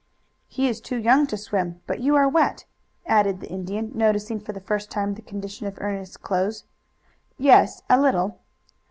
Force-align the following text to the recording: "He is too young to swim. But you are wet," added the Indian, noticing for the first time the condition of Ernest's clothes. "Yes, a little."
"He 0.47 0.67
is 0.67 0.81
too 0.81 0.95
young 0.97 1.27
to 1.27 1.37
swim. 1.37 1.81
But 1.85 1.99
you 1.99 2.15
are 2.15 2.27
wet," 2.27 2.65
added 3.05 3.39
the 3.39 3.51
Indian, 3.51 3.91
noticing 3.93 4.39
for 4.39 4.51
the 4.51 4.59
first 4.59 4.89
time 4.89 5.13
the 5.13 5.21
condition 5.21 5.67
of 5.67 5.77
Ernest's 5.79 6.17
clothes. 6.17 6.63
"Yes, 7.37 7.83
a 7.87 8.01
little." 8.01 8.39